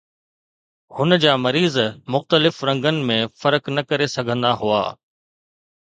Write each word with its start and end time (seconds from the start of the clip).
هن 0.99 1.17
جا 1.25 1.33
مريض 1.43 1.77
مختلف 2.17 2.63
رنگن 2.71 2.99
۾ 3.13 3.21
فرق 3.45 3.63
نه 3.75 3.81
ڪري 3.89 4.07
سگهندا 4.19 4.51
هئا 4.61 4.85